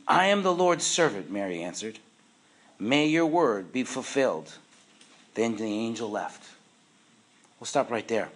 [0.08, 2.00] I am the Lord's servant, Mary answered.
[2.80, 4.54] May your word be fulfilled.
[5.36, 6.44] Then the angel left.
[7.60, 8.30] We'll stop right there.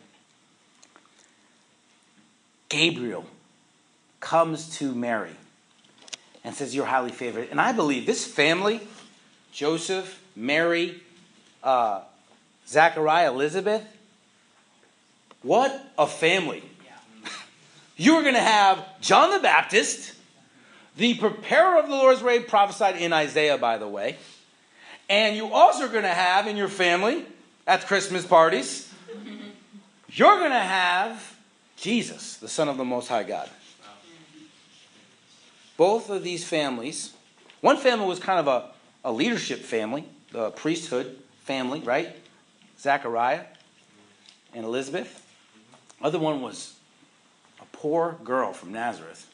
[2.68, 3.26] Gabriel
[4.20, 5.36] comes to Mary
[6.44, 7.50] and says, You're highly favored.
[7.50, 8.82] And I believe this family,
[9.52, 11.02] Joseph, Mary,
[11.64, 12.02] uh,
[12.68, 13.84] Zachariah, Elizabeth,
[15.42, 16.64] what a family.
[17.98, 20.14] You're going to have John the Baptist,
[20.98, 24.18] the preparer of the Lord's way prophesied in Isaiah, by the way.
[25.10, 27.26] And you also are going to have in your family
[27.66, 28.94] at Christmas parties,
[30.12, 31.36] you're going to have
[31.76, 33.50] Jesus, the Son of the Most High God.
[35.78, 37.14] Both of these families,
[37.62, 38.70] one family was kind of a,
[39.04, 42.16] a leadership family, the priesthood family, right?
[42.78, 43.46] Zachariah
[44.54, 45.26] and Elizabeth.
[46.02, 46.76] Other one was
[47.62, 49.28] a poor girl from Nazareth,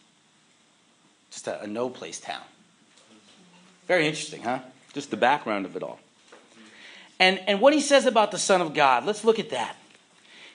[1.31, 2.43] just a, a no place town.
[3.87, 4.59] Very interesting, huh?
[4.95, 5.99] Just the background of it all.
[7.19, 9.75] And, and what he says about the Son of God, let's look at that.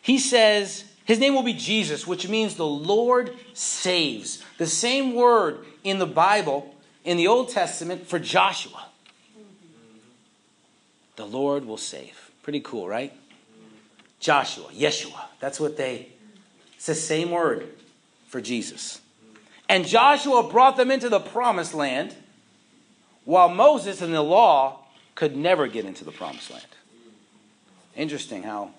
[0.02, 4.42] He says, his name will be Jesus, which means the Lord saves.
[4.58, 6.74] The same word in the Bible,
[7.04, 8.86] in the Old Testament, for Joshua.
[11.16, 12.30] The Lord will save.
[12.42, 13.12] Pretty cool, right?
[14.20, 15.20] Joshua, Yeshua.
[15.38, 16.08] That's what they,
[16.76, 17.68] it's the same word
[18.28, 19.00] for Jesus.
[19.68, 22.14] And Joshua brought them into the promised land,
[23.30, 24.80] while Moses and the law
[25.14, 26.66] could never get into the promised land.
[27.94, 28.70] Interesting how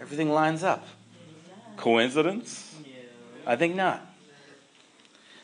[0.00, 0.84] everything lines up.
[1.76, 2.74] Coincidence?
[3.46, 4.04] I think not.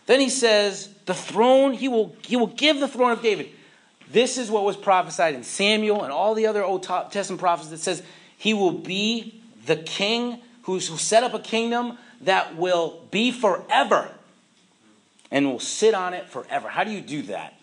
[0.06, 3.50] Then he says, the throne, he will, he will give the throne of David.
[4.10, 7.78] This is what was prophesied in Samuel and all the other Old Testament prophets that
[7.78, 8.02] says
[8.36, 14.10] he will be the king who set up a kingdom that will be forever
[15.30, 16.68] and will sit on it forever.
[16.68, 17.54] How do you do that?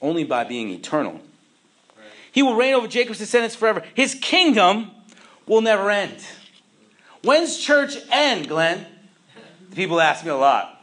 [0.00, 1.20] Only by being eternal.
[2.32, 3.82] He will reign over Jacob's descendants forever.
[3.94, 4.90] His kingdom
[5.46, 6.24] will never end.
[7.22, 8.86] When's church end, Glenn?
[9.74, 10.80] People ask me a lot.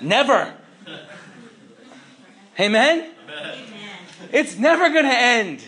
[0.00, 0.54] Never.
[2.60, 3.10] Amen?
[3.24, 3.58] Amen.
[4.32, 5.64] It's never going to end.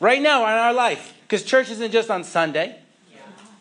[0.00, 1.14] Right now in our life.
[1.22, 2.78] Because church isn't just on Sunday.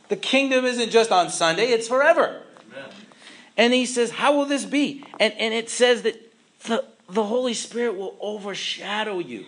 [0.08, 2.43] The kingdom isn't just on Sunday, it's forever.
[2.71, 2.89] Amen.
[3.58, 5.04] And he says, How will this be?
[5.19, 6.24] And, and it says that
[6.65, 9.45] the, the Holy Spirit will overshadow you.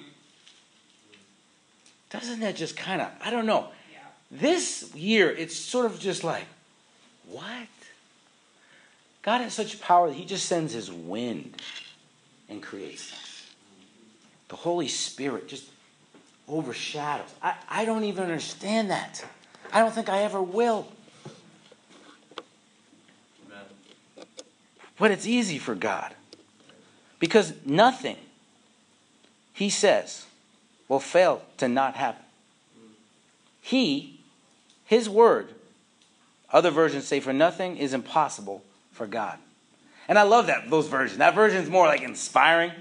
[2.09, 3.67] Doesn't that just kind of, I don't know.
[4.29, 6.45] This year, it's sort of just like,
[7.29, 7.67] what?
[9.21, 11.61] God has such power that He just sends His wind
[12.49, 13.45] and creates things.
[14.49, 15.65] The Holy Spirit just
[16.47, 17.27] overshadows.
[17.41, 19.25] I, I don't even understand that.
[19.73, 20.87] I don't think I ever will.
[24.97, 26.13] But it's easy for God.
[27.19, 28.17] Because nothing,
[29.53, 30.25] He says,
[30.87, 32.23] will fail to not happen.
[33.61, 34.19] He,
[34.85, 35.49] His word,
[36.51, 39.37] other versions say, for nothing is impossible for God.
[40.07, 41.17] And I love that, those versions.
[41.17, 42.71] That version is more like inspiring.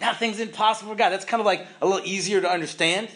[0.00, 1.10] Nothing's impossible for God.
[1.10, 3.08] That's kind of like a little easier to understand.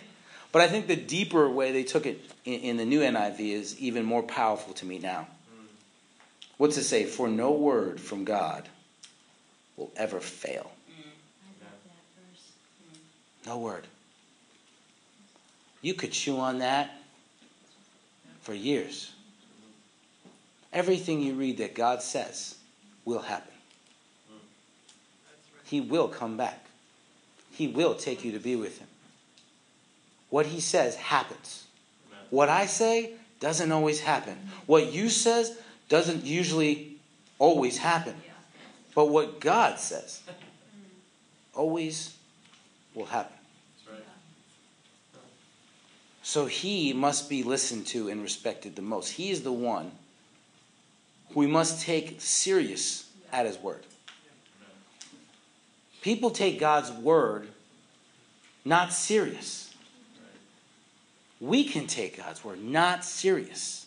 [0.52, 3.78] But I think the deeper way they took it in, in the new NIV is
[3.80, 5.26] even more powerful to me now.
[6.58, 7.04] What's it say?
[7.04, 8.68] For no word from God
[9.76, 10.70] will ever fail.
[10.90, 11.04] Mm.
[13.46, 13.86] No word.
[15.82, 16.90] You could chew on that
[18.40, 19.12] for years.
[20.72, 22.56] Everything you read that God says
[23.04, 23.52] will happen.
[25.64, 26.66] He will come back.
[27.52, 28.88] He will take you to be with Him.
[30.30, 31.64] What He says happens.
[32.30, 34.36] What I say doesn't always happen.
[34.66, 35.56] What you says
[35.88, 36.96] doesn't usually
[37.38, 38.14] always happen.
[38.94, 40.22] But what God says
[41.54, 42.16] always
[42.94, 43.36] will happen.
[46.22, 49.10] So he must be listened to and respected the most.
[49.10, 49.92] He is the one
[51.34, 53.84] we must take serious at his word.
[56.00, 57.48] People take God's word
[58.64, 59.74] not serious.
[61.40, 63.86] We can take God's word not serious.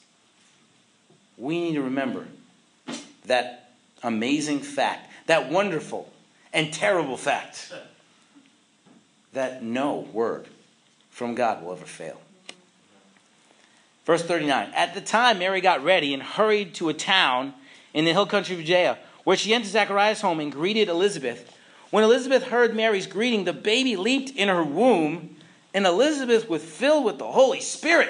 [1.37, 2.27] We need to remember
[3.25, 3.66] that
[4.03, 6.11] amazing fact, that wonderful
[6.53, 7.73] and terrible fact,
[9.33, 10.47] that no word
[11.09, 12.19] from God will ever fail.
[14.05, 17.53] Verse 39 At the time, Mary got ready and hurried to a town
[17.93, 21.53] in the hill country of Judea, where she entered Zachariah's home and greeted Elizabeth.
[21.89, 25.37] When Elizabeth heard Mary's greeting, the baby leaped in her womb,
[25.73, 28.09] and Elizabeth was filled with the Holy Spirit.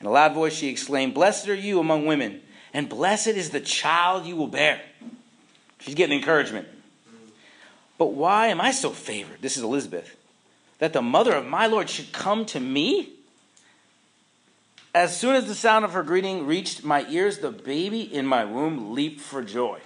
[0.00, 2.41] In a loud voice, she exclaimed, Blessed are you among women,
[2.72, 4.80] and blessed is the child you will bear.
[5.80, 6.68] She's getting encouragement.
[7.98, 9.42] But why am I so favored?
[9.42, 10.16] This is Elizabeth.
[10.78, 13.10] That the mother of my Lord should come to me?
[14.94, 18.44] As soon as the sound of her greeting reached my ears, the baby in my
[18.44, 19.80] womb leaped for joy.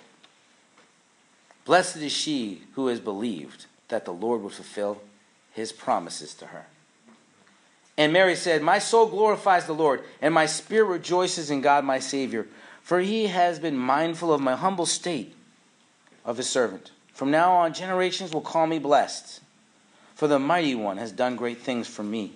[1.65, 5.03] Blessed is she who has believed that the Lord would fulfill
[5.53, 6.67] his promises to her.
[7.99, 11.99] And Mary said, My soul glorifies the Lord, and my spirit rejoices in God my
[11.99, 12.47] Savior,
[12.87, 15.35] for he has been mindful of my humble state
[16.25, 16.93] of his servant.
[17.13, 19.41] From now on, generations will call me blessed,
[20.15, 22.31] for the mighty one has done great things for me.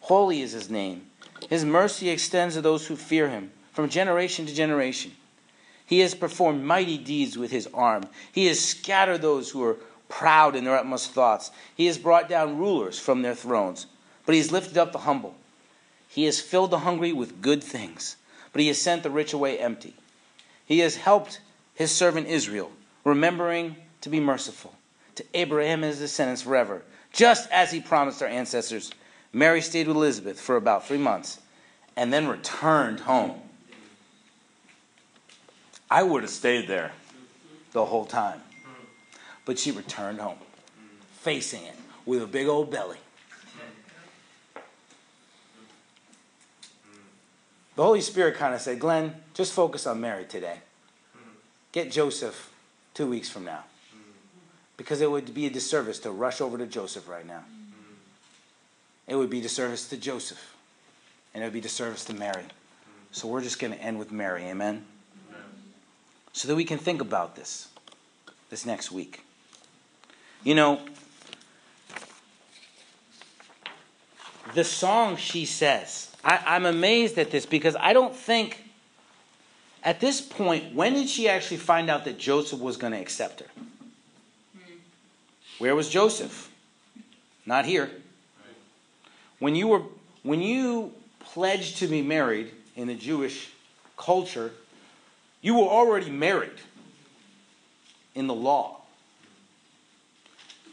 [0.00, 1.06] Holy is his name
[1.48, 5.12] his mercy extends to those who fear him from generation to generation.
[5.86, 8.08] He has performed mighty deeds with his arm.
[8.32, 9.76] He has scattered those who are
[10.08, 11.52] proud in their utmost thoughts.
[11.76, 13.86] He has brought down rulers from their thrones,
[14.26, 15.36] but he has lifted up the humble.
[16.08, 18.16] He has filled the hungry with good things,
[18.54, 19.94] but he has sent the rich away empty.
[20.64, 21.40] He has helped
[21.74, 22.70] his servant Israel,
[23.04, 24.72] remembering to be merciful
[25.16, 28.92] to Abraham and his descendants forever, just as he promised our ancestors.
[29.32, 31.40] Mary stayed with Elizabeth for about three months
[31.96, 33.40] and then returned home.
[35.90, 36.92] I would have stayed there
[37.72, 38.40] the whole time.
[39.44, 40.38] But she returned home,
[41.18, 41.74] facing it
[42.06, 42.98] with a big old belly.
[47.76, 50.58] The Holy Spirit kind of said, Glenn, just focus on Mary today.
[51.72, 52.52] Get Joseph
[52.94, 53.64] two weeks from now.
[54.76, 57.44] Because it would be a disservice to rush over to Joseph right now.
[59.06, 60.54] It would be disservice to Joseph.
[61.32, 62.44] And it would be disservice to Mary.
[63.10, 64.44] So we're just going to end with Mary.
[64.44, 64.84] Amen?
[66.32, 67.68] So that we can think about this
[68.50, 69.24] this next week.
[70.44, 70.80] You know,
[74.54, 78.64] the song she says, I, am amazed at this because I don't think
[79.82, 83.40] at this point, when did she actually find out that Joseph was going to accept
[83.40, 83.46] her?
[85.58, 86.50] Where was Joseph?
[87.44, 87.90] Not here.
[89.38, 89.82] When you were
[90.22, 93.50] when you pledged to be married in the Jewish
[93.96, 94.52] culture,
[95.42, 96.58] you were already married
[98.14, 98.80] in the law.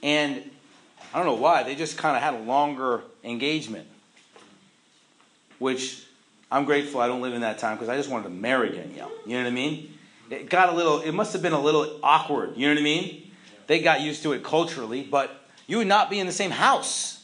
[0.02, 0.50] And
[1.14, 3.88] I don't know why, they just kind of had a longer engagement,
[5.62, 6.04] which
[6.52, 9.12] I'm grateful I don't live in that time because I just wanted to marry Danielle.
[9.28, 9.94] You know what I mean?
[10.32, 12.58] It got a little, it must have been a little awkward.
[12.58, 13.32] You know what I mean?
[13.68, 15.30] They got used to it culturally, but
[15.68, 17.24] you would not be in the same house.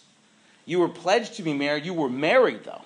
[0.65, 1.83] You were pledged to be married.
[1.83, 2.83] You were married, though,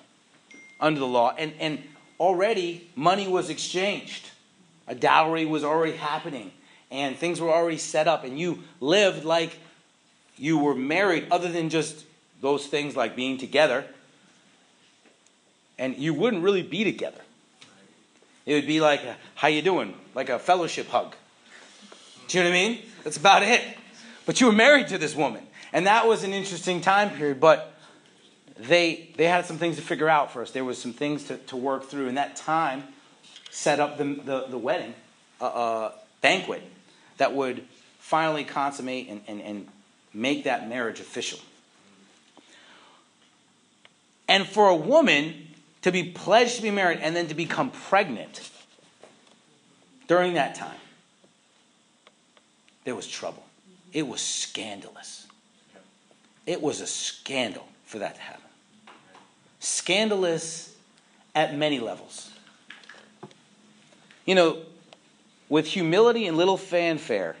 [0.80, 1.34] under the law.
[1.36, 1.82] And, and
[2.18, 4.30] already money was exchanged,
[4.88, 6.50] a dowry was already happening,
[6.90, 8.24] and things were already set up.
[8.24, 9.58] And you lived like
[10.38, 12.06] you were married, other than just
[12.40, 13.84] those things like being together.
[15.82, 17.20] And you wouldn't really be together.
[18.46, 19.94] It would be like, a, how you doing?
[20.14, 21.16] Like a fellowship hug.
[22.28, 22.82] Do you know what I mean?
[23.02, 23.60] That's about it.
[24.24, 25.44] But you were married to this woman.
[25.72, 27.40] And that was an interesting time period.
[27.40, 27.74] But
[28.56, 30.52] they, they had some things to figure out for us.
[30.52, 32.06] There was some things to, to work through.
[32.06, 32.84] And that time
[33.50, 34.94] set up the, the, the wedding
[35.40, 36.62] uh, uh, banquet
[37.16, 37.64] that would
[37.98, 39.68] finally consummate and, and, and
[40.14, 41.40] make that marriage official.
[44.28, 45.41] And for a woman
[45.82, 48.50] to be pledged to be married and then to become pregnant
[50.06, 50.78] during that time,
[52.84, 53.44] there was trouble.
[53.92, 55.26] It was scandalous.
[56.46, 58.42] It was a scandal for that to happen.
[59.60, 60.74] Scandalous
[61.34, 62.30] at many levels.
[64.24, 64.58] You know,
[65.48, 67.36] with humility and little fanfare,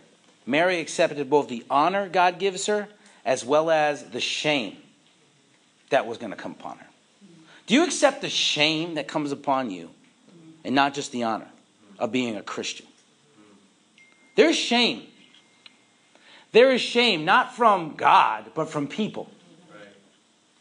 [0.46, 2.88] Mary accepted both the honor God gives her
[3.24, 4.76] as well as the shame
[5.90, 6.86] that was going to come upon her.
[7.66, 9.90] Do you accept the shame that comes upon you
[10.64, 11.48] and not just the honor
[11.98, 12.86] of being a Christian?
[14.34, 15.02] There's shame
[16.52, 19.30] there is shame not from God, but from people.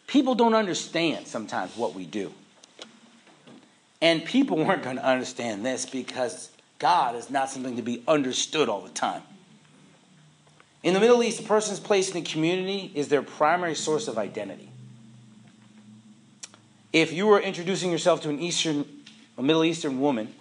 [0.08, 2.34] People don't understand sometimes what we do.
[4.02, 8.68] And people weren't going to understand this because God is not something to be understood
[8.68, 9.22] all the time.
[10.82, 14.18] In the Middle East, a person's place in the community is their primary source of
[14.18, 14.71] identity.
[16.94, 18.86] If you were introducing yourself to an Eastern,
[19.38, 20.34] a Middle Eastern woman,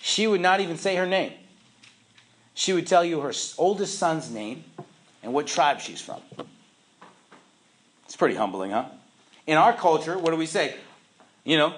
[0.00, 1.32] she would not even say her name
[2.60, 4.64] she would tell you her oldest son's name
[5.22, 6.20] and what tribe she's from.
[8.04, 8.84] It's pretty humbling, huh?
[9.46, 10.74] In our culture, what do we say?
[11.42, 11.74] You know,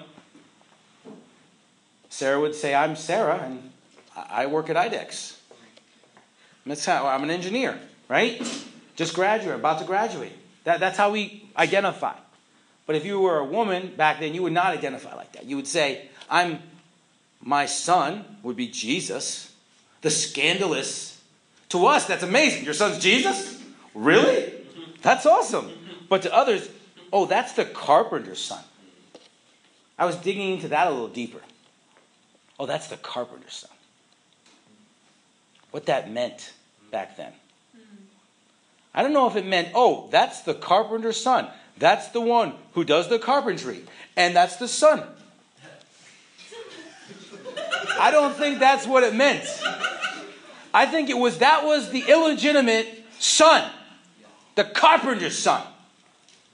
[2.09, 3.71] Sarah would say, I'm Sarah, and
[4.13, 5.37] I work at IDEX.
[6.65, 8.41] That's how, I'm an engineer, right?
[8.97, 10.33] Just graduate, about to graduate.
[10.65, 12.15] That, that's how we identify.
[12.85, 15.45] But if you were a woman back then, you would not identify like that.
[15.45, 16.59] You would say, I'm,
[17.41, 19.53] my son would be Jesus
[20.01, 21.19] the scandalous.
[21.69, 22.65] To us, that's amazing.
[22.65, 23.59] Your son's Jesus?
[23.95, 24.53] Really?
[25.01, 25.71] That's awesome.
[26.07, 26.69] But to others,
[27.11, 28.63] oh, that's the carpenter's son.
[29.97, 31.39] I was digging into that a little deeper.
[32.59, 33.71] Oh, that's the carpenter's son.
[35.71, 36.53] What that meant
[36.91, 37.31] back then.
[37.75, 37.95] Mm-hmm.
[38.93, 41.47] I don't know if it meant, oh, that's the carpenter's son.
[41.83, 43.81] That's the one who does the carpentry.
[44.15, 45.03] And that's the son.
[47.99, 49.43] I don't think that's what it meant.
[50.73, 52.87] I think it was that was the illegitimate
[53.19, 53.69] son,
[54.55, 55.61] the carpenter's son.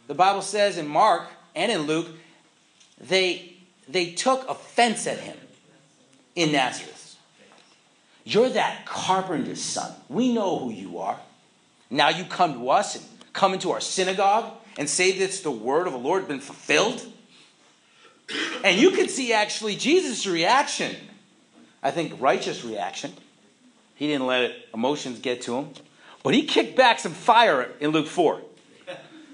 [0.08, 2.08] The Bible says in Mark and in Luke,
[3.00, 3.54] they,
[3.88, 5.38] they took offense at him
[6.36, 7.18] in Nazareth.
[8.24, 9.94] You're that carpenter's son.
[10.10, 11.20] We know who you are.
[11.92, 15.88] Now you come to us and come into our synagogue and say that the word
[15.88, 17.06] of the Lord been fulfilled.
[18.64, 20.96] And you can see actually Jesus' reaction.
[21.84, 23.12] I think righteous reaction.
[23.96, 25.70] He didn't let emotions get to him.
[26.24, 28.42] But he kicked back some fire in Luke 4.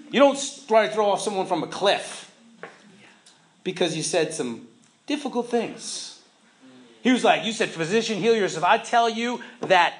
[0.09, 0.37] You don't
[0.67, 2.31] try to throw off someone from a cliff
[3.63, 4.67] because you said some
[5.05, 6.23] difficult things.
[7.03, 8.65] He was like, You said, physician, heal yourself.
[8.65, 9.93] I tell you that,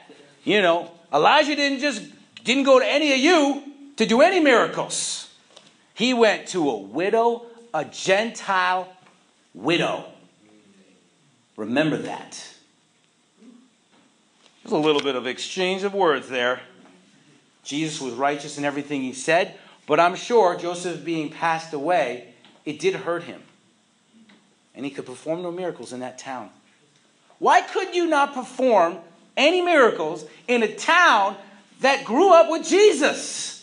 [0.44, 2.02] you know, Elijah didn't just
[2.44, 3.64] didn't go to any of you
[3.98, 5.25] to do any miracles.
[5.96, 8.94] He went to a widow, a Gentile
[9.54, 10.06] widow.
[11.56, 12.48] Remember that.
[14.62, 16.60] There's a little bit of exchange of words there.
[17.64, 22.34] Jesus was righteous in everything he said, but I'm sure Joseph being passed away,
[22.66, 23.42] it did hurt him.
[24.76, 26.50] And he could perform no miracles in that town.
[27.40, 28.98] Why could you not perform
[29.38, 31.38] any miracles in a town
[31.80, 33.55] that grew up with Jesus?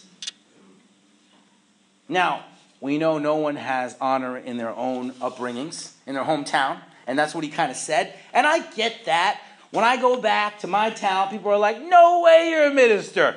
[2.09, 2.45] Now,
[2.81, 7.35] we know no one has honor in their own upbringings, in their hometown, and that's
[7.35, 8.15] what he kind of said.
[8.33, 9.41] And I get that.
[9.71, 13.37] When I go back to my town, people are like, no way you're a minister.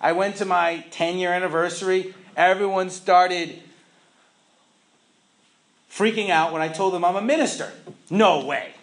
[0.00, 2.14] I went to my 10 year anniversary.
[2.36, 3.60] Everyone started
[5.90, 7.72] freaking out when I told them I'm a minister.
[8.10, 8.74] No way.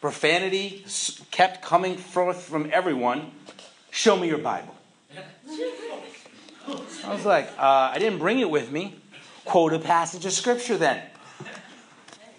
[0.00, 0.84] Profanity
[1.30, 3.30] kept coming forth from everyone.
[3.90, 4.74] Show me your Bible.
[6.68, 8.96] I was like, uh, I didn't bring it with me.
[9.44, 11.02] Quote a passage of scripture then.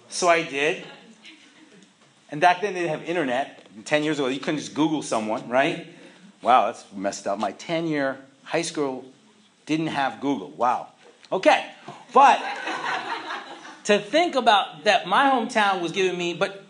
[0.09, 0.85] So I did.
[2.31, 3.59] And back then they didn't have internet.
[3.85, 5.87] 10 years ago, you couldn't just Google someone, right?
[6.41, 7.39] Wow, that's messed up.
[7.39, 9.05] My 10 year high school
[9.65, 10.51] didn't have Google.
[10.51, 10.89] Wow.
[11.31, 11.65] Okay.
[12.13, 12.41] But
[13.85, 16.63] to think about that my hometown was giving me, but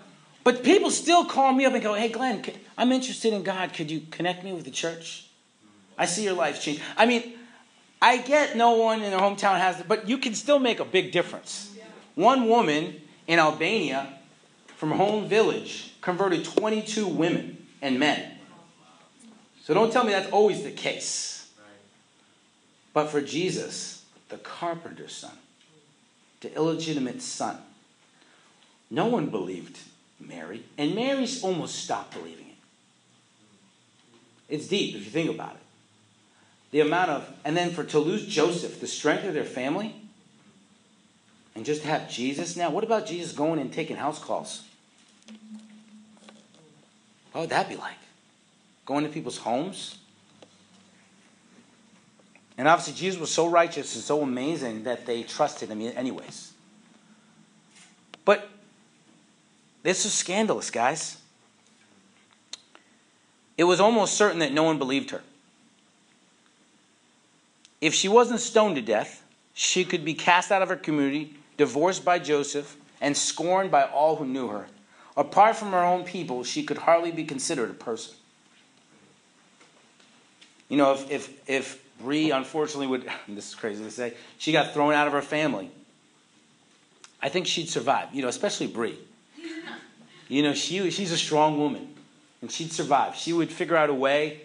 [0.43, 2.43] but people still call me up and go, hey, Glenn,
[2.77, 3.73] I'm interested in God.
[3.73, 5.27] Could you connect me with the church?
[5.97, 6.81] I see your life change.
[6.97, 7.33] I mean,
[8.03, 10.85] I get no one in their hometown has it, but you can still make a
[10.85, 11.73] big difference.
[12.15, 14.19] One woman in Albania
[14.75, 18.39] from her home village converted 22 women and men.
[19.63, 21.49] So don't tell me that's always the case.
[22.93, 25.37] But for Jesus, the carpenter's son,
[26.41, 27.57] the illegitimate son,
[28.91, 29.79] no one believed
[30.19, 32.55] Mary, and Mary's almost stopped believing it.
[34.49, 35.62] It's deep if you think about it.
[36.74, 39.95] The amount of, and then for to lose Joseph, the strength of their family,
[41.53, 42.71] and just have Jesus now.
[42.71, 44.63] What about Jesus going and taking house calls?
[47.32, 47.97] What would that be like?
[48.88, 49.99] Going to people's homes?
[52.57, 56.53] And obviously, Jesus was so righteous and so amazing that they trusted him, anyways.
[58.26, 58.49] But
[59.84, 61.17] this is scandalous, guys.
[63.59, 65.21] It was almost certain that no one believed her.
[67.84, 69.21] If she wasn't stoned to death,
[69.53, 74.15] she could be cast out of her community, divorced by Joseph, and scorned by all
[74.15, 74.67] who knew her.
[75.17, 78.13] Apart from her own people, she could hardly be considered a person.
[80.69, 84.73] You know, if if if Bree unfortunately would this is crazy to say, she got
[84.73, 85.69] thrown out of her family.
[87.21, 88.97] I think she'd survive, you know, especially Bree.
[90.29, 91.89] You know, she she's a strong woman.
[92.41, 93.15] And she'd survive.
[93.15, 94.41] She would figure out a way,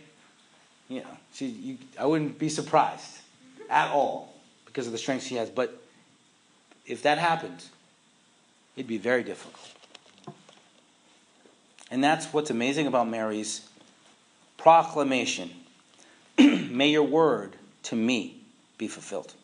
[0.89, 3.18] you know, she you, I wouldn't be surprised
[3.69, 4.35] at all
[4.66, 5.51] because of the strength she has.
[5.51, 5.83] But
[6.87, 7.64] if that happened,
[8.77, 9.73] it'd be very difficult.
[11.91, 13.66] And that's what's amazing about Mary's
[14.57, 15.51] proclamation
[16.39, 18.37] May your word to me
[18.77, 19.35] be fulfilled.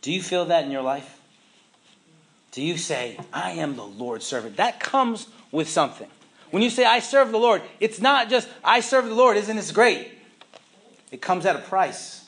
[0.00, 1.20] Do you feel that in your life?
[2.50, 4.56] Do you say, I am the Lord's servant?
[4.56, 6.08] That comes with something.
[6.52, 9.56] When you say, I serve the Lord, it's not just, I serve the Lord, isn't
[9.56, 10.12] this great?
[11.10, 12.26] It comes at a price.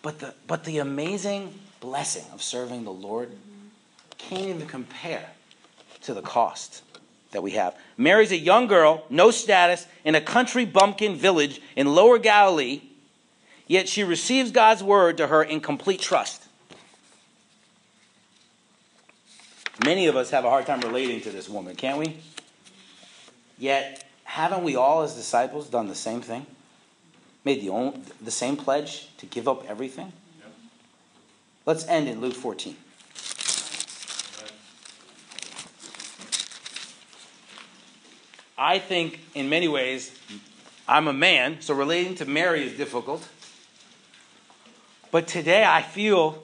[0.00, 3.30] But the, but the amazing blessing of serving the Lord
[4.16, 5.28] can't even compare
[6.00, 6.82] to the cost
[7.32, 7.76] that we have.
[7.98, 12.80] Mary's a young girl, no status, in a country bumpkin village in lower Galilee,
[13.66, 16.44] yet she receives God's word to her in complete trust.
[19.84, 22.16] Many of us have a hard time relating to this woman, can't we?
[23.62, 26.46] Yet, haven't we all, as disciples, done the same thing?
[27.44, 30.12] Made the, only, the same pledge to give up everything?
[30.40, 30.52] Yep.
[31.64, 32.74] Let's end in Luke 14.
[38.58, 40.10] I think in many ways,
[40.88, 43.28] I'm a man, so relating to Mary is difficult.
[45.12, 46.42] But today I feel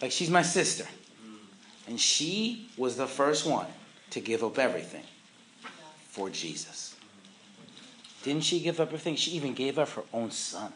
[0.00, 0.84] like she's my sister.
[0.84, 1.36] Mm.
[1.88, 3.66] And she was the first one
[4.12, 5.04] to give up everything
[6.10, 6.96] for Jesus.
[8.22, 9.16] Didn't she give up everything?
[9.16, 10.72] She even gave up her own son.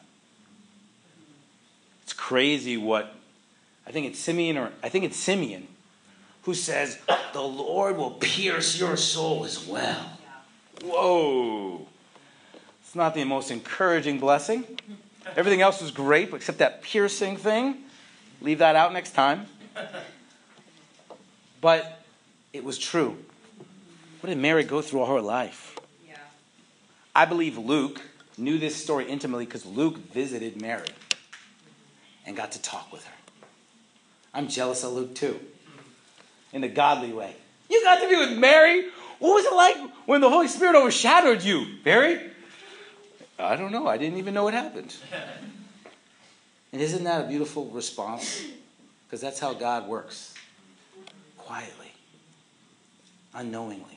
[2.03, 3.15] It's crazy what
[3.87, 5.67] I think it's Simeon or I think it's Simeon
[6.43, 6.99] who says,
[7.33, 10.19] The Lord will pierce your soul as well.
[10.83, 11.87] Whoa.
[12.83, 14.65] It's not the most encouraging blessing.
[15.37, 17.79] Everything else was great, except that piercing thing.
[18.41, 19.47] Leave that out next time.
[21.61, 22.01] But
[22.53, 23.17] it was true.
[24.25, 25.79] What did Mary go through all her life?
[26.09, 26.17] Yeah.
[27.15, 28.01] I believe Luke
[28.39, 30.89] knew this story intimately because Luke visited Mary
[32.25, 33.13] and got to talk with her.
[34.33, 35.39] I'm jealous of Luke too,
[36.55, 37.37] in a godly way.
[37.69, 38.87] You got to be with Mary?
[39.19, 42.19] What was it like when the Holy Spirit overshadowed you, Mary?
[43.39, 43.87] I don't know.
[43.87, 44.97] I didn't even know what happened.
[46.73, 48.43] And isn't that a beautiful response?
[49.07, 50.33] Because that's how God works
[51.37, 51.93] quietly,
[53.35, 53.94] unknowingly,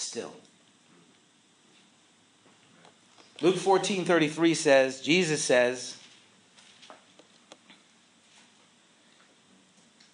[0.00, 0.32] still.
[3.40, 5.96] Luke 14 33 says, Jesus says,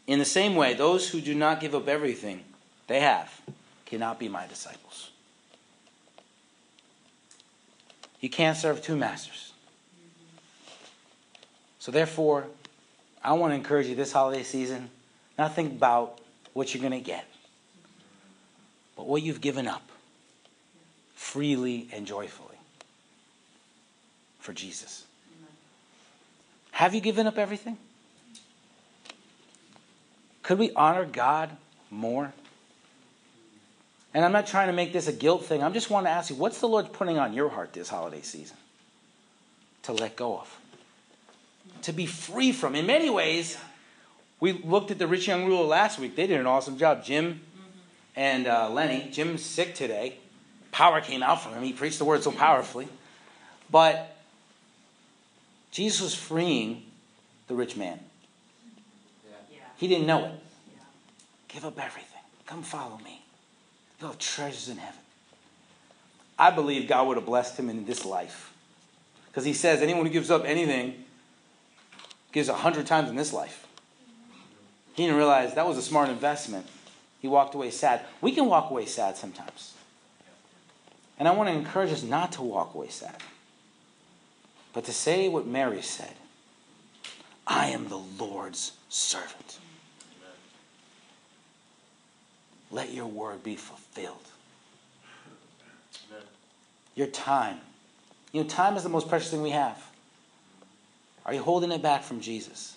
[0.07, 2.45] In the same way, those who do not give up everything
[2.87, 3.41] they have
[3.87, 5.11] cannot be my disciples.
[8.21, 9.53] You can't serve two masters.
[11.79, 12.47] So, therefore,
[13.23, 14.91] I want to encourage you this holiday season
[15.39, 16.21] not think about
[16.53, 17.25] what you're going to get,
[18.97, 19.83] but what you've given up
[21.15, 22.57] freely and joyfully
[24.39, 25.05] for Jesus.
[26.71, 27.79] Have you given up everything?
[30.43, 31.51] Could we honor God
[31.91, 32.33] more?
[34.15, 35.63] And I'm not trying to make this a guilt thing.
[35.63, 37.89] I am just want to ask you, what's the Lord putting on your heart this
[37.89, 38.57] holiday season
[39.83, 40.59] to let go of?
[41.83, 42.75] To be free from.
[42.75, 43.59] In many ways,
[44.39, 46.15] we looked at the rich young ruler last week.
[46.15, 47.05] They did an awesome job.
[47.05, 47.41] Jim
[48.17, 49.09] and uh, Lenny.
[49.13, 50.17] Jim's sick today.
[50.73, 51.63] Power came out from him.
[51.63, 52.89] He preached the word so powerfully.
[53.71, 54.17] But
[55.71, 56.85] Jesus was freeing
[57.49, 58.01] the rich man.
[59.77, 60.33] He didn't know it.
[61.49, 62.21] Give up everything.
[62.47, 63.23] Come follow me.
[64.01, 65.01] You'll have treasures in heaven.
[66.39, 68.53] I believe God would have blessed him in this life.
[69.29, 71.05] Because he says anyone who gives up anything
[72.33, 73.67] gives a hundred times in this life.
[74.95, 76.67] He didn't realize that was a smart investment.
[77.27, 78.03] He walked away sad.
[78.21, 79.75] We can walk away sad sometimes.
[81.19, 83.17] And I want to encourage us not to walk away sad,
[84.73, 86.15] but to say what Mary said
[87.45, 89.59] I am the Lord's servant.
[92.71, 94.29] Let your word be fulfilled.
[96.09, 96.23] Amen.
[96.95, 97.59] Your time.
[98.31, 99.85] You know, time is the most precious thing we have.
[101.25, 102.77] Are you holding it back from Jesus?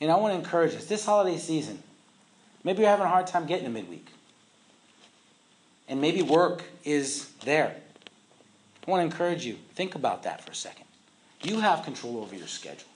[0.00, 1.82] And I want to encourage us this holiday season,
[2.66, 4.08] maybe you're having a hard time getting to midweek.
[5.88, 7.76] And maybe work is there.
[8.86, 10.84] I want to encourage you, think about that for a second.
[11.42, 12.88] You have control over your schedule.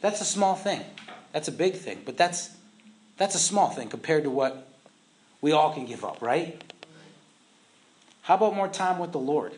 [0.00, 0.82] That's a small thing.
[1.30, 2.50] That's a big thing, but that's
[3.18, 4.66] that's a small thing compared to what
[5.40, 6.60] we all can give up, right?
[8.22, 9.52] How about more time with the Lord?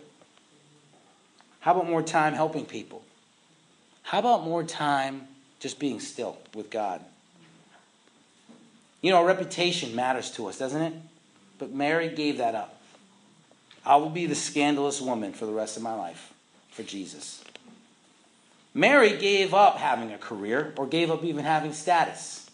[1.61, 3.03] How about more time helping people?
[4.03, 5.29] How about more time
[5.65, 7.03] just being still with God?
[9.01, 10.93] You know, reputation matters to us, doesn't it?
[11.59, 12.83] But Mary gave that up.
[13.83, 16.35] I will be the scandalous woman for the rest of my life
[16.71, 17.43] for Jesus.
[18.75, 22.51] Mary gave up having a career or gave up even having status.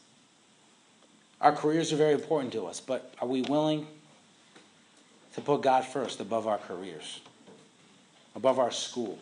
[1.41, 3.89] Our careers are very important to us, but are we willing
[5.35, 7.19] to put God first above our careers,
[8.37, 9.19] above our school?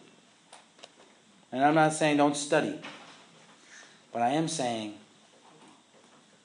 [1.52, 2.78] And I'm not saying don't study,
[4.18, 4.94] but I am saying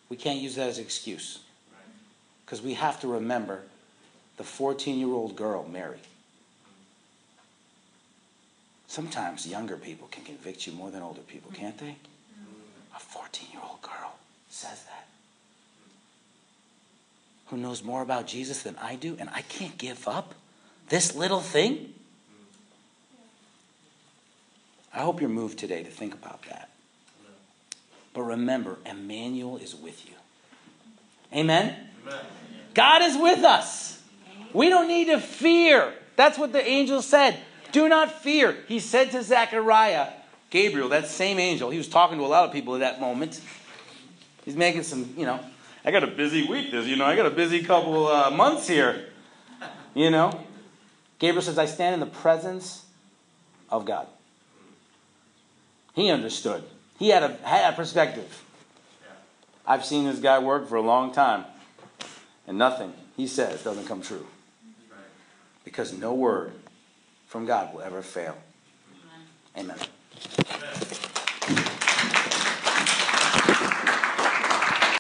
[0.07, 1.39] we can't use that as an excuse
[2.45, 3.63] because we have to remember
[4.37, 5.97] the 14 year old girl, Mary.
[8.85, 11.95] Sometimes younger people can convict you more than older people, can't they?
[12.95, 14.17] A 14 year old girl
[14.51, 15.07] says that.
[17.47, 20.35] Who knows more about Jesus than I do, and I can't give up
[20.89, 21.95] this little thing?
[24.93, 26.69] I hope you're moved today to think about that.
[28.13, 30.15] But remember, Emmanuel is with you.
[31.33, 31.75] Amen?
[32.05, 32.19] Amen?
[32.73, 34.01] God is with us.
[34.53, 35.93] We don't need to fear.
[36.15, 37.39] That's what the angel said.
[37.71, 38.55] Do not fear.
[38.67, 40.09] He said to Zechariah,
[40.51, 43.41] Gabriel, that same angel, he was talking to a lot of people at that moment.
[44.45, 45.39] He's making some, you know,
[45.83, 48.67] I got a busy week this, you know, I got a busy couple uh, months
[48.67, 49.07] here.
[49.95, 50.39] You know?
[51.17, 52.85] Gabriel says, I stand in the presence
[53.69, 54.07] of God.
[55.93, 56.63] He understood.
[56.99, 58.43] He had a, had a perspective.
[59.65, 61.45] I've seen this guy work for a long time,
[62.47, 64.27] and nothing he says doesn't come true.
[65.63, 66.51] Because no word
[67.27, 68.37] from God will ever fail.
[69.55, 69.77] Amen.
[70.51, 71.12] Amen.